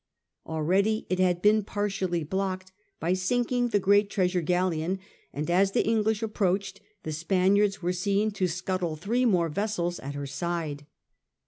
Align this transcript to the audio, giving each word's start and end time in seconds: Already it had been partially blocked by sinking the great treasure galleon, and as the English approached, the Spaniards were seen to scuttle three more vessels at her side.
Already 0.47 1.05
it 1.11 1.19
had 1.19 1.43
been 1.43 1.63
partially 1.63 2.23
blocked 2.23 2.71
by 2.99 3.13
sinking 3.13 3.67
the 3.67 3.79
great 3.79 4.09
treasure 4.09 4.41
galleon, 4.41 4.97
and 5.31 5.47
as 5.47 5.73
the 5.73 5.85
English 5.87 6.23
approached, 6.23 6.81
the 7.03 7.11
Spaniards 7.11 7.83
were 7.83 7.93
seen 7.93 8.31
to 8.31 8.47
scuttle 8.47 8.95
three 8.95 9.25
more 9.25 9.47
vessels 9.47 9.99
at 9.99 10.15
her 10.15 10.25
side. 10.25 10.87